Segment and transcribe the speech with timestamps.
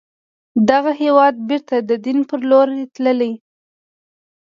[0.69, 3.33] دغه هېواد بیرته د دين پر لور تللی